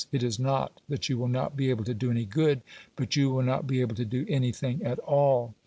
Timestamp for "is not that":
0.23-1.09